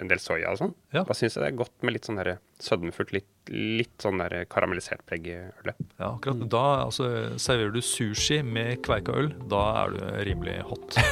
[0.00, 0.74] en del soya og sånn.
[0.94, 1.04] Ja.
[1.08, 2.20] Da syns jeg det er godt med litt sånn
[2.64, 5.78] sødmefullt, litt, litt sånn der karamellisert preg i ølet.
[5.96, 6.46] Ja, akkurat.
[6.50, 7.04] Da altså,
[7.40, 9.32] serverer du sushi med kveikaøl.
[9.50, 10.88] Da er du rimelig hot.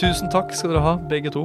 [0.00, 1.44] Tusen takk skal dere ha, begge to.